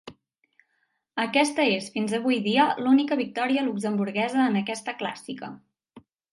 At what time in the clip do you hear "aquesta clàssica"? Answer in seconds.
4.65-5.55